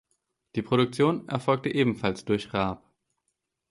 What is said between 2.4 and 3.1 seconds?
Raab.